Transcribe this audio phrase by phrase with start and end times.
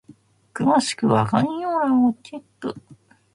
[0.55, 2.73] 詳しくは概要欄をチェック！